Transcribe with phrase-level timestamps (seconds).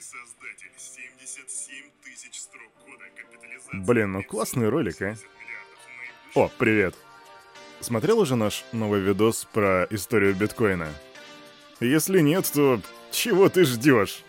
[0.00, 3.80] создатель, 77 тысяч строк кода, капитализация...
[3.80, 5.16] Блин, ну классный ролик, а.
[6.34, 6.94] О, привет.
[7.80, 10.88] Смотрел уже наш новый видос про историю биткоина?
[11.80, 12.80] Если нет, то
[13.10, 14.22] чего ты ждешь?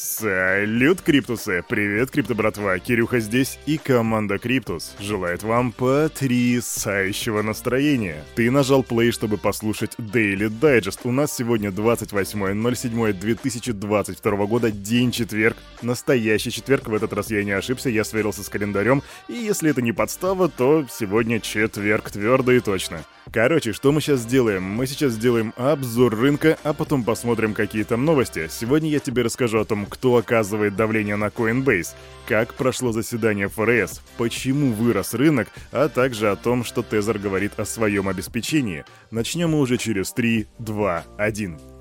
[0.00, 1.64] Салют, Криптусы!
[1.68, 2.78] Привет, Крипто братва!
[2.78, 8.24] Кирюха здесь и команда Криптус желает вам потрясающего настроения.
[8.36, 11.00] Ты нажал play, чтобы послушать Daily Digest.
[11.02, 15.56] У нас сегодня 28.07.2022 года, день четверг.
[15.82, 19.02] Настоящий четверг, в этот раз я не ошибся, я сверился с календарем.
[19.26, 23.04] И если это не подстава, то сегодня четверг, твердо и точно.
[23.32, 24.62] Короче, что мы сейчас сделаем?
[24.62, 28.48] Мы сейчас сделаем обзор рынка, а потом посмотрим какие там новости.
[28.50, 31.94] Сегодня я тебе расскажу о том, кто оказывает давление на Coinbase,
[32.26, 37.66] как прошло заседание ФРС, почему вырос рынок, а также о том, что Тезер говорит о
[37.66, 38.84] своем обеспечении.
[39.10, 41.77] Начнем мы уже через 3, 2, 1.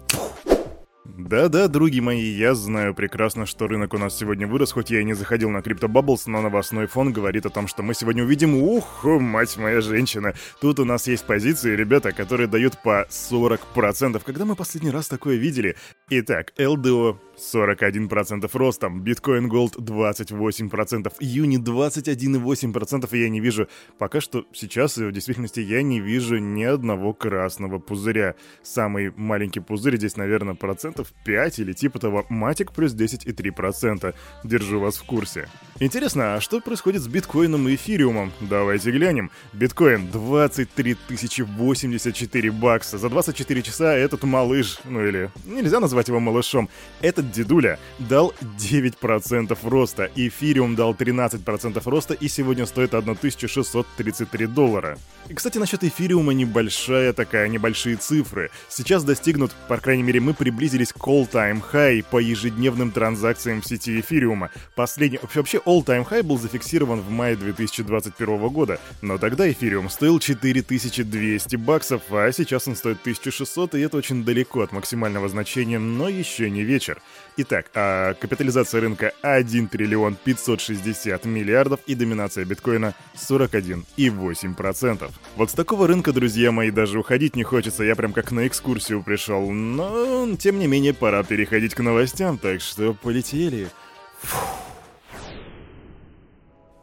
[1.15, 5.05] Да-да, други мои, я знаю прекрасно, что рынок у нас сегодня вырос, хоть я и
[5.05, 8.55] не заходил на Crypto Bubbles, но новостной фон говорит о том, что мы сегодня увидим,
[8.55, 10.33] ух, мать моя женщина.
[10.59, 14.21] Тут у нас есть позиции, ребята, которые дают по 40%.
[14.25, 15.77] Когда мы последний раз такое видели?
[16.09, 24.45] Итак, LDO 41% ростом, биткоин Gold 28%, Юни 21,8%, и я не вижу, пока что
[24.53, 28.35] сейчас в действительности я не вижу ни одного красного пузыря.
[28.63, 34.15] Самый маленький пузырь здесь, наверное, процентов 5 или типа того, Матик плюс 10,3%.
[34.45, 35.49] Держу вас в курсе.
[35.81, 38.31] Интересно, а что происходит с биткоином и эфириумом?
[38.39, 39.29] Давайте глянем.
[39.51, 42.97] Биткоин 23 084 бакса.
[42.97, 46.69] За 24 часа этот малыш, ну или нельзя назвать его малышом,
[47.01, 54.97] этот дедуля дал 9% роста, эфириум дал 13% роста и сегодня стоит 1633 доллара.
[55.29, 58.49] И, кстати, насчет эфириума небольшая такая, небольшие цифры.
[58.69, 63.99] Сейчас достигнут, по крайней мере, мы приблизились к all-time high по ежедневным транзакциям в сети
[63.99, 64.51] эфириума.
[64.75, 71.55] Последний, вообще all-time high был зафиксирован в мае 2021 года, но тогда эфириум стоил 4200
[71.57, 76.49] баксов, а сейчас он стоит 1600, и это очень далеко от максимального значения, но еще
[76.49, 77.01] не вечер.
[77.37, 85.11] Итак, а капитализация рынка 1 триллион 560 миллиардов и доминация биткоина 41,8%.
[85.35, 89.03] Вот с такого рынка, друзья мои, даже уходить не хочется, я прям как на экскурсию
[89.03, 89.51] пришел.
[89.51, 93.65] Но, тем не менее, пора переходить к новостям, так что полетели.
[93.65, 93.86] Фух.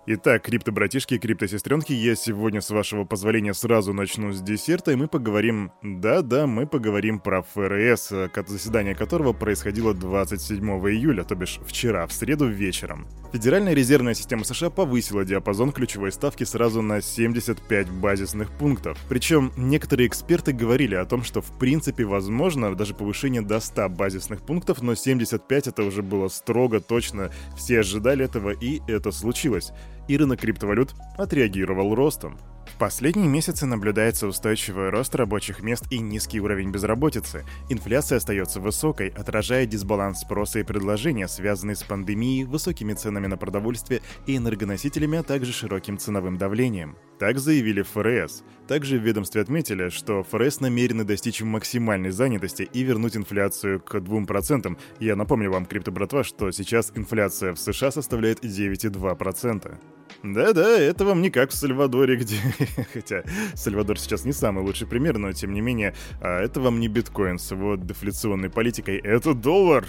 [0.06, 5.08] Итак, крипто-братишки и крипто-сестренки, я сегодня, с вашего позволения, сразу начну с десерта, и мы
[5.08, 5.72] поговорим...
[5.82, 8.12] Да-да, мы поговорим про ФРС,
[8.46, 13.06] заседание которого происходило 27 июля, то бишь вчера, в среду вечером.
[13.32, 18.98] Федеральная резервная система США повысила диапазон ключевой ставки сразу на 75 базисных пунктов.
[19.08, 24.42] Причем некоторые эксперты говорили о том, что в принципе возможно даже повышение до 100 базисных
[24.42, 29.72] пунктов, но 75 это уже было строго, точно, все ожидали этого, и это случилось
[30.08, 32.38] и рынок криптовалют отреагировал ростом.
[32.74, 37.44] В последние месяцы наблюдается устойчивый рост рабочих мест и низкий уровень безработицы.
[37.68, 44.02] Инфляция остается высокой, отражая дисбаланс спроса и предложения, связанный с пандемией, высокими ценами на продовольствие
[44.26, 46.96] и энергоносителями, а также широким ценовым давлением.
[47.20, 48.42] Так заявили ФРС.
[48.66, 54.76] Также в ведомстве отметили, что ФРС намерены достичь максимальной занятости и вернуть инфляцию к 2%.
[54.98, 59.78] Я напомню вам, крипто-братва, что сейчас инфляция в США составляет 9,2%.
[60.22, 62.36] Да-да, это вам не как в Сальвадоре, где...
[62.92, 66.88] Хотя Сальвадор сейчас не самый лучший пример, но тем не менее, а это вам не
[66.88, 69.86] биткоин с его дефляционной политикой, это доллар.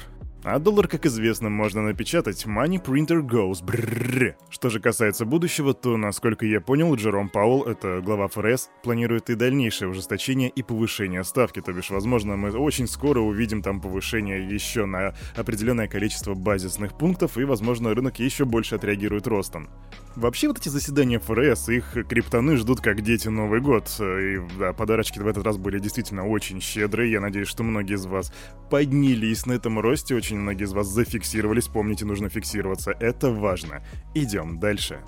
[0.48, 3.64] А доллар, как известно, можно напечатать Money Printer Goes.
[3.64, 4.38] Бррррр.
[4.52, 9.36] Что же касается будущего, то, насколько я понял, Джером Пауэлл, это глава ФРС, планирует и
[9.36, 11.64] дальнейшее ужесточение и повышение ставки.
[11.64, 17.40] То бишь, возможно, мы очень скоро увидим там повышение еще на определенное количество базисных пунктов,
[17.40, 19.68] и, возможно, рынок еще больше отреагирует ростом.
[20.16, 23.90] Вообще, вот эти заседания ФРС, их криптоны ждут как дети Новый год.
[24.00, 27.12] И да, подарочки в этот раз были действительно очень щедрые.
[27.12, 28.32] Я надеюсь, что многие из вас
[28.70, 31.68] поднялись на этом росте, очень многие из вас зафиксировались.
[31.68, 32.92] Помните, нужно фиксироваться.
[33.00, 33.84] Это важно.
[34.14, 35.02] Идем дальше.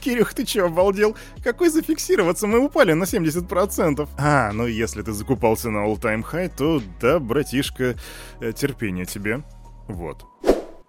[0.00, 1.16] Кирюх, ты чё, обалдел?
[1.42, 2.46] Какой зафиксироваться?
[2.46, 4.08] Мы упали на 70%.
[4.18, 7.96] А, ну если ты закупался на all-time high, то да, братишка,
[8.40, 9.42] э, терпение тебе.
[9.88, 10.24] Вот.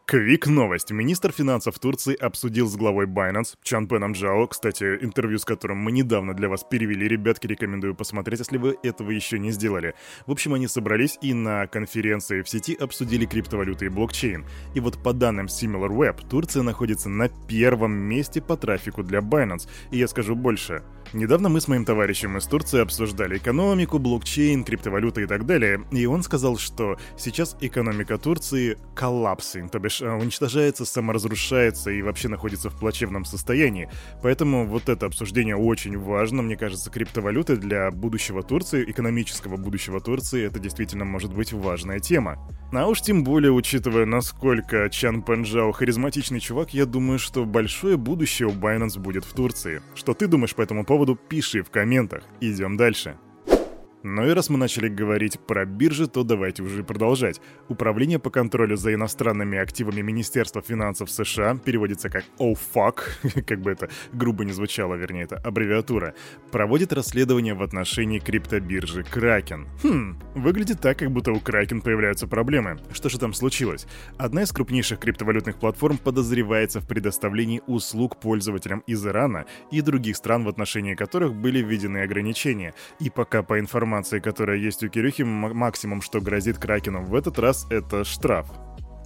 [0.09, 0.89] Квик новость.
[0.92, 6.33] Министр финансов Турции обсудил с главой Binance Чанпеном Джао, кстати, интервью с которым мы недавно
[6.33, 9.95] для вас перевели, ребятки, рекомендую посмотреть, если вы этого еще не сделали.
[10.25, 14.45] В общем, они собрались и на конференции в сети обсудили криптовалюты и блокчейн.
[14.75, 19.68] И вот по данным SimilarWeb, Турция находится на первом месте по трафику для Binance.
[19.92, 20.83] И я скажу больше.
[21.13, 26.06] Недавно мы с моим товарищем из Турции обсуждали экономику, блокчейн, криптовалюты и так далее, и
[26.06, 32.69] он сказал, что сейчас экономика Турции коллапсит, то бишь э, уничтожается, саморазрушается и вообще находится
[32.69, 33.89] в плачевном состоянии.
[34.21, 40.45] Поэтому вот это обсуждение очень важно, мне кажется, криптовалюты для будущего Турции, экономического будущего Турции,
[40.45, 42.38] это действительно может быть важная тема.
[42.71, 48.47] А уж тем более, учитывая, насколько Чан Пенджао харизматичный чувак, я думаю, что большое будущее
[48.47, 49.81] у Binance будет в Турции.
[49.95, 52.23] Что ты думаешь по этому поводу, пиши в комментах.
[52.41, 53.17] Идем дальше.
[54.09, 57.42] Ну и раз мы начали говорить про биржи, то давайте уже продолжать.
[57.68, 63.89] Управление по контролю за иностранными активами Министерства финансов США, переводится как OFAC, как бы это
[64.13, 66.13] грубо не звучало, вернее, это аббревиатура,
[66.51, 69.68] проводит расследование в отношении криптобиржи Kraken.
[69.83, 72.80] Хм, выглядит так, как будто у Kraken появляются проблемы.
[72.94, 73.88] Что же там случилось?
[74.18, 80.45] Одна из крупнейших криптовалютных платформ подозревается в предоставлении услуг пользователям из Ирана и других стран,
[80.45, 82.74] в отношении которых были введены ограничения.
[83.01, 87.39] И пока по информации информации, которая есть у Кирюхи, максимум, что грозит Кракену в этот
[87.39, 88.47] раз, это штраф.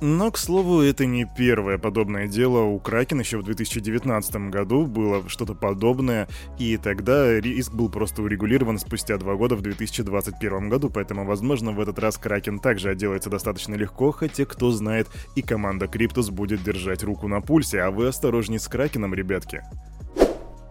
[0.02, 2.64] Но, к слову, это не первое подобное дело.
[2.64, 6.28] У Кракен еще в 2019 году было что-то подобное,
[6.58, 11.80] и тогда риск был просто урегулирован спустя два года в 2021 году, поэтому, возможно, в
[11.80, 17.04] этот раз Кракен также отделается достаточно легко, хотя, кто знает, и команда Криптус будет держать
[17.04, 19.62] руку на пульсе, а вы осторожней с Кракеном, ребятки.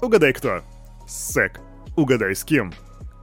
[0.03, 0.63] Угадай кто?
[1.07, 1.61] Сек.
[1.97, 2.73] Угадай с кем?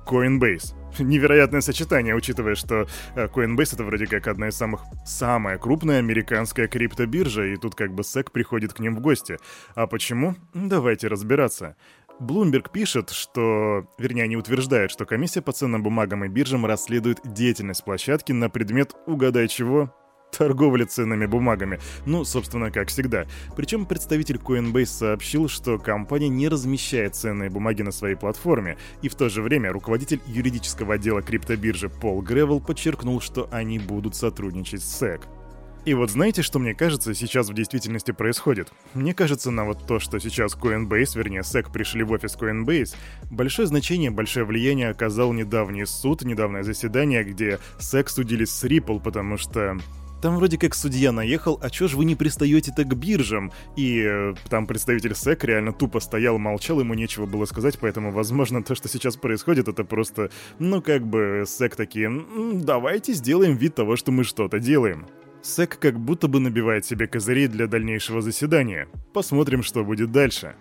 [0.07, 0.73] Coinbase.
[0.99, 4.81] Невероятное сочетание, учитывая, что э, Coinbase это вроде как одна из самых...
[5.05, 9.37] Самая крупная американская криптобиржа, и тут как бы SEC приходит к ним в гости.
[9.75, 10.35] А почему?
[10.53, 11.75] Давайте разбираться.
[12.19, 17.83] Bloomberg пишет, что, вернее, они утверждают, что комиссия по ценным бумагам и биржам расследует деятельность
[17.83, 19.93] площадки на предмет, угадай чего,
[20.37, 21.79] торговли ценными бумагами.
[22.05, 23.25] Ну, собственно, как всегда.
[23.55, 29.15] Причем представитель Coinbase сообщил, что компания не размещает ценные бумаги на своей платформе, и в
[29.15, 35.01] то же время руководитель юридического отдела криптобиржи Пол Гревел подчеркнул, что они будут сотрудничать с
[35.01, 35.21] SEC.
[35.87, 38.73] И вот знаете, что мне кажется сейчас в действительности происходит?
[38.93, 42.93] Мне кажется, на вот то, что сейчас Coinbase, вернее, SEC пришли в офис Coinbase,
[43.31, 49.37] большое значение, большое влияние оказал недавний суд, недавнее заседание, где SEC судились с Ripple, потому
[49.37, 49.77] что
[50.21, 53.51] там вроде как судья наехал, а чё ж вы не пристаете-то к биржам?
[53.75, 58.63] И э, там представитель СЭК реально тупо стоял, молчал, ему нечего было сказать, поэтому, возможно,
[58.63, 60.29] то, что сейчас происходит, это просто,
[60.59, 62.11] ну, как бы СЭК такие,
[62.53, 65.07] давайте сделаем вид того, что мы что-то делаем.
[65.41, 68.87] СЭК как будто бы набивает себе козырей для дальнейшего заседания.
[69.13, 70.55] Посмотрим, что будет дальше.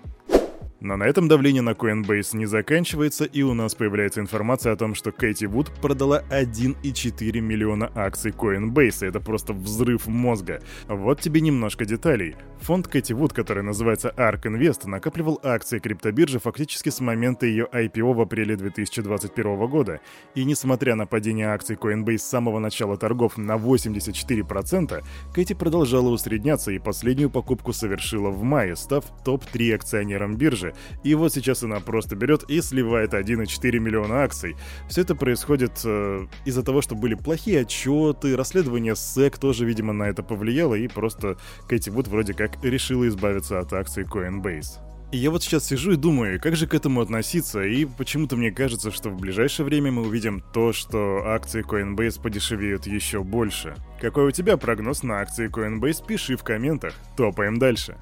[0.87, 4.95] Но на этом давление на Coinbase не заканчивается, и у нас появляется информация о том,
[4.95, 9.05] что Кэти Вуд продала 1,4 миллиона акций Coinbase.
[9.05, 10.63] Это просто взрыв мозга.
[10.87, 12.37] Вот тебе немножко деталей.
[12.61, 18.15] Фонд Кэти Вуд, который называется ARK Invest, накапливал акции криптобиржи фактически с момента ее IPO
[18.15, 20.01] в апреле 2021 года.
[20.37, 25.05] И несмотря на падение акций Coinbase с самого начала торгов на 84%,
[25.35, 31.33] Кэти продолжала усредняться и последнюю покупку совершила в мае, став топ-3 акционером биржи, и вот
[31.33, 34.57] сейчас она просто берет и сливает 1,4 миллиона акций.
[34.89, 40.05] Все это происходит э, из-за того, что были плохие отчеты, расследование SEC тоже, видимо, на
[40.05, 41.37] это повлияло, и просто
[41.69, 44.87] Кэти Вуд вроде как решила избавиться от акций Coinbase.
[45.13, 48.51] И я вот сейчас сижу и думаю, как же к этому относиться, и почему-то мне
[48.51, 53.77] кажется, что в ближайшее время мы увидим то, что акции Coinbase подешевеют еще больше.
[54.01, 56.95] Какой у тебя прогноз на акции Coinbase, пиши в комментах.
[57.17, 57.97] Топаем дальше.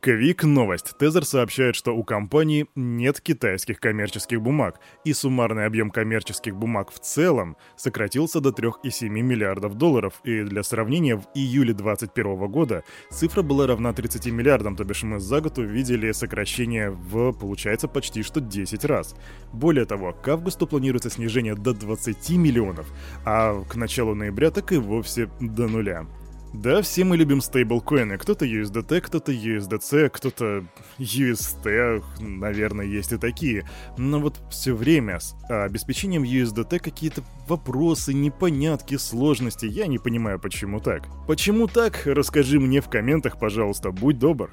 [0.00, 0.96] Квик новость.
[0.96, 6.98] Тезер сообщает, что у компании нет китайских коммерческих бумаг, и суммарный объем коммерческих бумаг в
[7.00, 13.66] целом сократился до 3,7 миллиардов долларов, и для сравнения, в июле 2021 года цифра была
[13.66, 18.86] равна 30 миллиардам, то бишь мы за год увидели сокращение в, получается, почти что 10
[18.86, 19.14] раз.
[19.52, 22.86] Более того, к августу планируется снижение до 20 миллионов,
[23.26, 26.06] а к началу ноября так и вовсе до нуля.
[26.52, 28.18] Да, все мы любим стейблкоины.
[28.18, 30.64] Кто-то USDT, кто-то USDC, кто-то
[30.98, 33.68] UST, наверное, есть и такие.
[33.96, 39.66] Но вот все время с обеспечением USDT какие-то вопросы, непонятки, сложности.
[39.66, 41.04] Я не понимаю, почему так.
[41.28, 42.02] Почему так?
[42.04, 44.50] Расскажи мне в комментах, пожалуйста, будь добр.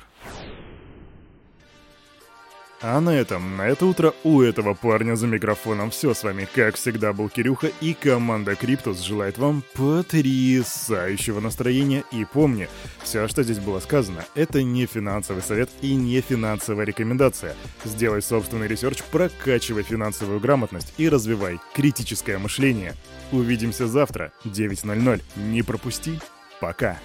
[2.80, 6.76] А на этом, на это утро у этого парня за микрофоном все с вами, как
[6.76, 12.70] всегда, был Кирюха и команда Криптус желает вам потрясающего настроения и помни,
[13.02, 17.56] все, что здесь было сказано, это не финансовый совет и не финансовая рекомендация.
[17.84, 22.94] Сделай собственный research, прокачивай финансовую грамотность и развивай критическое мышление.
[23.32, 25.22] Увидимся завтра, 9.00.
[25.36, 26.20] Не пропусти.
[26.60, 27.00] Пока.